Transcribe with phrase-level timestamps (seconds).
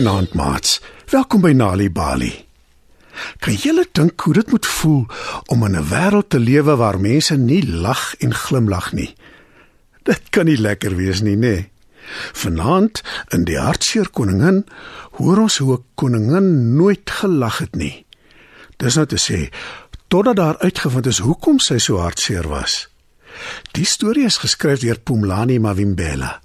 [0.00, 0.78] Goeienaand, maats.
[1.12, 2.30] Welkom by Nali Bali.
[3.44, 5.02] Kan julle dink hoe dit moet voel
[5.52, 9.14] om in 'n wêreld te lewe waar mense nie lag en glimlag nie?
[10.02, 11.40] Dit kan nie lekker wees nie, nê?
[11.40, 11.70] Nee.
[12.32, 14.64] Vanaand in die Hartseer Koningin
[15.10, 18.06] hoor ons hoe 'n koningin nooit gelag het nie.
[18.76, 19.52] Dis nou te sê
[20.08, 22.88] totdat daar uitgevind is hoekom sy so hartseer was.
[23.72, 26.40] Die storie is geskryf deur Pumlani Mavimbela.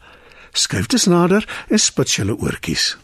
[0.52, 2.98] Skryf dit nader en spits julle oortjies.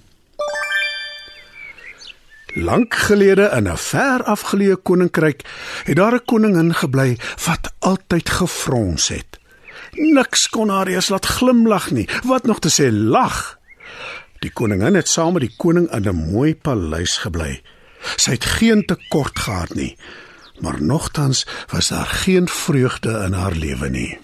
[2.54, 5.42] Lank gelede in 'n ver afgeleë koninkryk
[5.84, 9.40] het daar 'n koningin gebly wat altyd gefrons het.
[9.92, 13.60] Niks kon haar eens laat glimlag nie, wat nog te sê lag.
[14.40, 17.62] Die koningin het saam met die koning in 'n mooi paleis gebly.
[18.16, 19.98] Sy het geen tekort gehad nie,
[20.60, 24.20] maar nogtans was daar geen vreugde in haar lewe nie.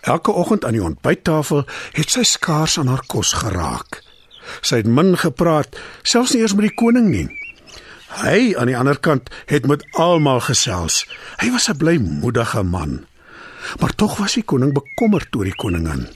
[0.00, 4.05] Elke oggend aan die ontbyttafel het sy skaars aan haar kos geraak.
[4.60, 7.28] Sy het min gepraat, selfs nie eers met die koning nie.
[8.16, 11.04] Hy aan die ander kant het met almal gesels.
[11.42, 13.04] Hy was 'n blymoedige man.
[13.80, 16.08] Maar tog was die koning bekommerd oor die koningin.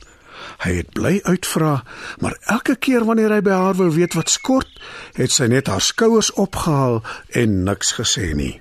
[0.60, 1.84] Hy het bly uitvra,
[2.20, 4.80] maar elke keer wanneer hy by haar wou weet wat skort,
[5.16, 8.60] het sy net haar skouers opgehaal en niks gesê nie.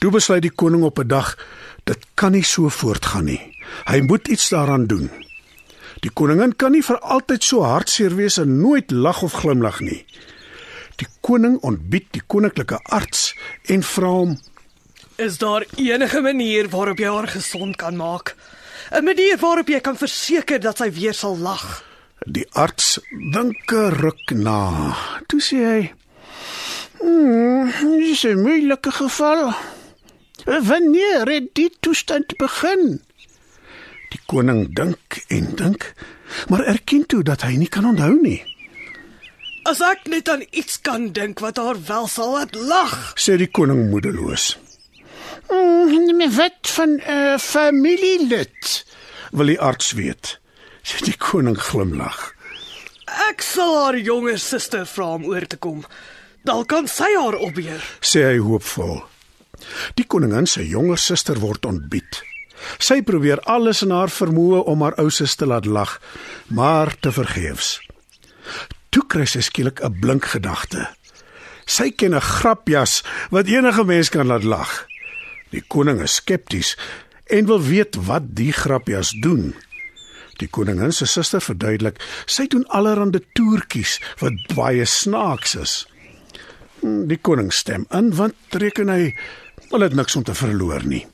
[0.00, 1.36] Toe besluit die koning op 'n dag,
[1.84, 3.40] dit kan nie so voortgaan nie.
[3.84, 5.10] Hy moet iets daaraan doen.
[5.98, 10.04] Die koningin kan nie vir altyd so hartseer wees en nooit lag of glimlag nie.
[11.00, 13.34] Die koning ontbied die koninklike arts
[13.72, 14.38] en vra hom:
[15.16, 18.36] "Is daar enige manier waarop jy haar gesond kan maak?
[18.90, 21.84] 'n Manier waarop jy kan verseker dat sy weer sal lag?"
[22.26, 23.00] Die arts
[23.32, 24.96] dink 'n ruk na.
[25.26, 25.92] Toe sê hy:
[27.00, 29.54] "Hmm, dis 'n moeilike geval.
[30.44, 33.00] Wanneer het die toestand begin?"
[34.10, 35.92] Die koning dink en dink,
[36.48, 38.40] maar erken toe dat hy nie kan onthou nie.
[39.68, 43.50] As ek net aan iets kan dink wat haar wel sal laat lag, sê die
[43.50, 44.56] koning moedeloos.
[45.50, 48.84] Mm, "My wet van 'n uh, familielid,"
[49.32, 50.38] wil die arts weet.
[50.82, 52.34] Sê die koning glimlag.
[53.28, 55.84] Ek sal haar jonger suster vra om oor te kom.
[56.42, 59.02] Dalk kan sy haar opbeer, sê hy hoopvol.
[59.94, 62.22] Die koningin se jonger suster word ontbied.
[62.78, 66.00] Sy probeer alles in haar vermoë om haar ou suster te laat lag,
[66.48, 67.78] maar te vergeefs.
[68.90, 70.88] Toe kry sy skielik 'n blink gedagte.
[71.66, 74.86] Sy ken 'n grapjas wat enige mens kan laat lag.
[75.50, 76.76] Die koning is skepties
[77.26, 79.54] en wil weet wat die grapjas doen.
[80.40, 85.74] Die koningin se suster verduidelik, sy doen allerlei toertjies wat baie snaaks is.
[86.80, 89.14] Die koning stem in want reken hy
[89.70, 91.06] wil dit niks om te verloor nie.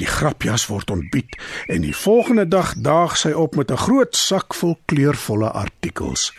[0.00, 1.36] Die grapjas word ontbied
[1.68, 6.32] en die volgende dag daag sy op met 'n groot sak vol kleurvolle artikels.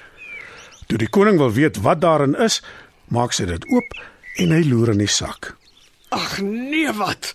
[0.87, 2.61] Toe die koning wil weet wat daarin is,
[3.07, 3.93] maak sy dit oop
[4.35, 5.55] en hy loer in die sak.
[6.09, 7.33] Ag nee wat.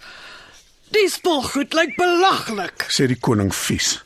[0.90, 4.02] Dis spulgoed lyk belaglik, sê die koning vies.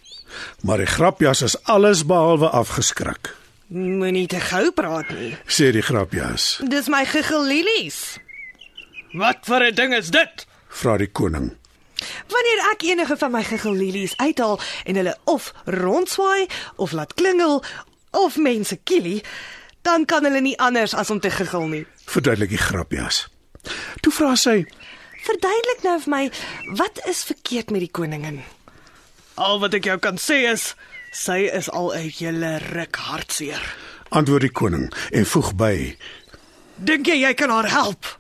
[0.63, 3.35] Maar die grapjas is alles behalwe afgeskrik.
[3.67, 6.61] Moenie te gou praat nie, sê die grapjas.
[6.69, 8.19] Dis my gegillilies.
[9.13, 10.47] Wat vir 'n ding is dit?
[10.71, 11.51] vra die koning.
[12.29, 16.47] Wanneer ek enige van my gegillilies uithaal en hulle of rondswaai
[16.77, 17.65] of laat klingel
[18.11, 19.23] of mense kielie,
[19.83, 21.85] dan kan hulle nie anders as om te giggel nie.
[22.05, 23.29] Verduidelik die grapjas.
[24.01, 24.65] Toe vra sy:
[25.25, 26.31] "Verduidelik nou vir my,
[26.77, 28.43] wat is verkeerd met die koningin?"
[29.35, 30.75] Al wat ek jou kan sê is,
[31.13, 33.77] sy is al 'n hele ruk hartseer.
[34.09, 35.97] Antwoord die koning en voeg by:
[36.77, 38.19] "Dink jy jy kan haar help?"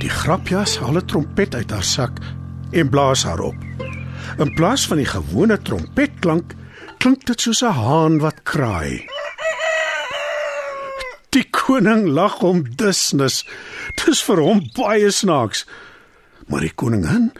[0.00, 2.18] Die grapjas haal 'n trompet uit haar sak
[2.70, 3.56] en blaas haar op.
[4.38, 6.54] In plaas van die gewone trompetklank,
[6.98, 9.08] klink dit soos 'n haan wat kraai.
[11.30, 13.44] Die koning lag om dusnis.
[14.04, 15.66] Dis vir hom baie snaaks.
[16.46, 17.32] Maar die koningin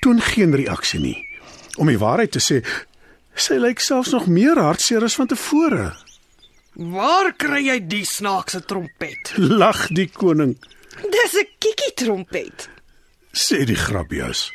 [0.00, 1.26] toon geen reaksie nie.
[1.76, 2.64] Om die waarheid te sê,
[3.34, 5.96] sy lyk selfs nog meer hartseer as van tevore.
[6.74, 9.32] Waar kry jy die snaakse trompet?
[9.36, 10.56] Lag die koning.
[11.02, 12.68] Dis 'n kikkie trompet,
[13.32, 14.50] sê die grapjas.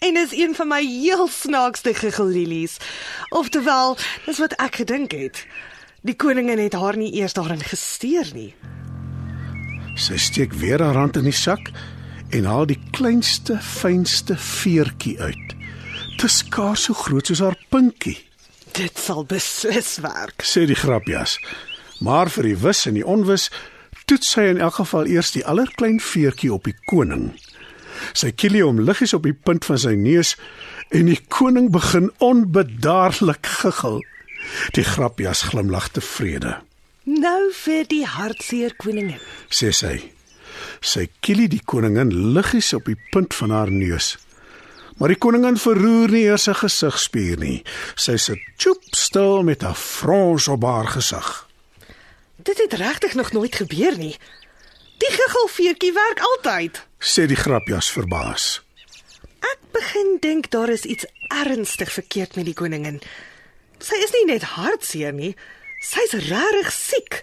[0.00, 2.76] En is een van my heel snaakste gegillilies.
[3.28, 3.96] Oftewel,
[4.26, 5.46] dis wat ek gedink het.
[6.02, 8.54] Die koningin het haar nie eers daarin gesteer nie.
[9.94, 11.70] Sy steek weer haar hand in die sak
[12.30, 15.54] en haal die kleinste, fynste veertjie uit.
[16.16, 18.18] Dit is skaars so groot soos haar pinkie.
[18.72, 21.38] Dit sal beslis werk, sê die grapjas.
[22.00, 23.50] Maar vir die wis en die onwis
[24.04, 27.32] toets sy in elk geval eers die allerklein veertjie op die koning.
[28.14, 30.34] Sy kielie hom liggies op die punt van sy neus
[30.90, 34.02] en die koning begin onbedaarlik giggel.
[34.76, 36.58] Die grapjas glimlag tevrede.
[37.04, 39.20] Nou vir die hartseer koningin.
[39.50, 39.96] sê sy.
[40.82, 44.16] Sy kielie die koningin liggies op die punt van haar neus.
[44.98, 47.64] Maar die koningin verroer nie eers 'n gesigspier nie.
[47.96, 51.48] Sy sit choop stil met 'n frons op haar gesig.
[52.42, 54.16] Dit het regtig nog nooit gebeur nie.
[54.98, 56.82] Die giggelveertjie werk altyd.
[56.98, 58.62] Sê die grapjas verbaas.
[59.42, 63.00] Ek begin dink daar is iets ernstig verkeerd met die koningin.
[63.82, 65.34] Sy is nie net hartseer nie,
[65.82, 67.22] sy's regtig siek.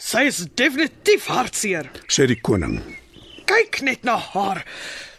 [0.00, 1.90] Sy is definitief hartseer.
[2.08, 2.80] Sê die koning.
[3.48, 4.64] Kyk net na haar.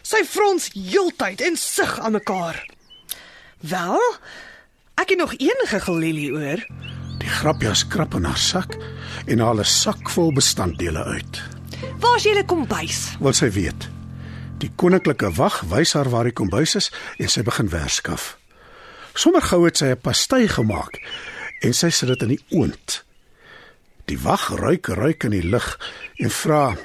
[0.02, 2.58] Sy frons heeltyd en sug aan mekaar.
[3.62, 4.02] Wel,
[4.98, 6.66] ek het nog enige gelilie oor.
[7.18, 8.76] Die grapjas krap in haar sak
[9.26, 11.42] en haal 'n sak vol bestanddele uit.
[12.00, 13.16] Waar's julle kombuis?
[13.20, 13.88] Wil sy weet.
[14.58, 18.36] Die koninklike wag wys haar waar die kombuis is en sy begin werskaf.
[19.14, 21.00] Sommer gou het sy 'n pastei gemaak
[21.62, 23.04] en sy sit dit in die oond.
[24.06, 25.78] Die wag ruik ruik in die lug
[26.18, 26.76] en vra: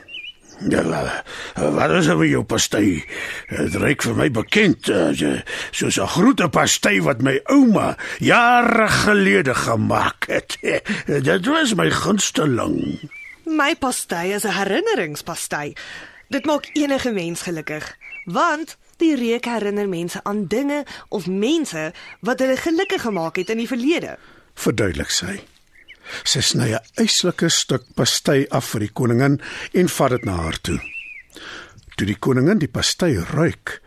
[0.69, 1.23] "Ja, wa-
[1.57, 3.03] wat is er met jou pastei?
[3.49, 9.55] Dit ruik vir my bekend, eh, soos 'n groente pastei wat my ouma jare gelede
[9.55, 10.57] gemaak het.
[11.29, 13.09] Dit was my gunsteling."
[13.45, 15.73] My pastei is 'n herinneringspastei.
[16.29, 22.39] Dit maak enige mens gelukkig, want die reuk herinner mense aan dinge of mense wat
[22.39, 24.17] hulle gelukkig gemaak het in die verlede.
[24.57, 25.39] verduidelik sy.
[26.23, 29.41] Sy sny 'n eislike stuk pastei af vir die koningin
[29.73, 30.96] en vat dit na haar toe.
[31.97, 33.79] Toe die koningin die pastei ruik,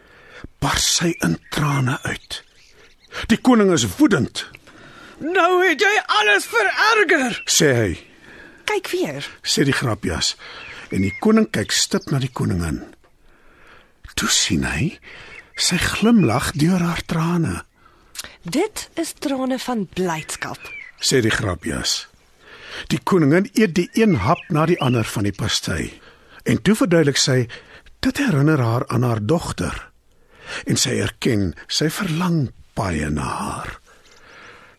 [0.62, 2.40] bars sy in trane uit.
[3.30, 4.46] Die koning is woedend,
[5.20, 7.42] Nou het jy alles vererger.
[7.44, 7.90] sê hy,
[8.64, 9.26] Kyk weer.
[9.44, 10.34] sê die grapjas.
[10.90, 12.78] En die koning kyk stip na die koningin.
[14.16, 14.98] Toe sien hy
[15.60, 17.64] sy glimlag deur haar trane,
[18.44, 20.58] Dit is trane van blydskap.
[21.00, 22.06] sê die grapjas.
[22.88, 26.00] Die koningin eet die een hap na die ander van die pastei.
[26.46, 27.46] En toe verduidelik sy
[28.00, 29.90] dit herinner haar aan haar dogter.
[30.66, 33.78] En sy erken sy verlang baie na haar.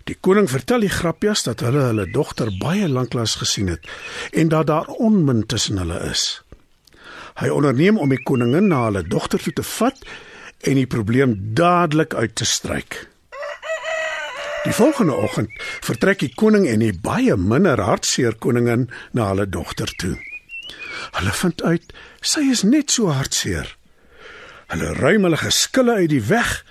[0.09, 3.85] Die koning vertel die grapjas dat hulle hulle dogter baie lanklaas gesien het
[4.31, 6.41] en dat daar onmin tussen hulle is.
[7.39, 10.01] Hy onderneem om die koningin na hulle dogter toe te vat
[10.67, 13.05] en die probleem dadelik uit te stryk.
[14.65, 19.89] Die volgende oggend vertrek die koning en die baie minder hartseer koningin na hulle dogter
[19.97, 20.17] toe.
[21.17, 23.69] Hulle vind uit sy is net so hartseer.
[24.71, 26.61] Hulle ruim hulle geskille uit die weg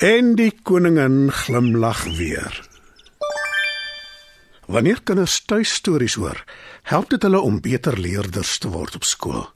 [0.00, 2.52] en die koningin glimlag weer.
[4.70, 6.44] Wanneer kinders tuistories hoor,
[6.86, 9.48] help dit hulle om beter leerders te word op skool.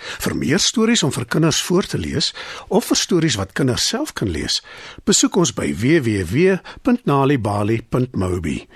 [0.00, 2.32] Vir meer stories om vir kinders voor te lees
[2.68, 4.62] of vir stories wat kinders self kan lees,
[5.04, 8.68] besoek ons by www.nalibali.mobi.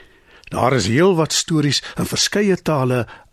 [0.52, 3.06] Daar is heelwat stories in verskeie tale